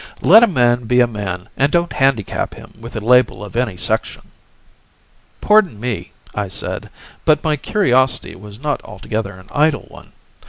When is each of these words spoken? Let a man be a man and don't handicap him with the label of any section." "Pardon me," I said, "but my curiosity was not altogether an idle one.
Let 0.23 0.41
a 0.41 0.47
man 0.47 0.85
be 0.85 0.99
a 0.99 1.05
man 1.05 1.47
and 1.55 1.71
don't 1.71 1.93
handicap 1.93 2.55
him 2.55 2.73
with 2.79 2.93
the 2.93 3.05
label 3.05 3.45
of 3.45 3.55
any 3.55 3.77
section." 3.77 4.29
"Pardon 5.41 5.79
me," 5.79 6.11
I 6.33 6.47
said, 6.47 6.89
"but 7.23 7.43
my 7.43 7.55
curiosity 7.55 8.33
was 8.33 8.59
not 8.59 8.83
altogether 8.83 9.33
an 9.35 9.45
idle 9.51 9.85
one. 9.89 10.13